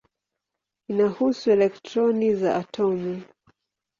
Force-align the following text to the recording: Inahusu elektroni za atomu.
Inahusu 0.91 1.51
elektroni 1.55 2.29
za 2.35 2.55
atomu. 2.61 3.13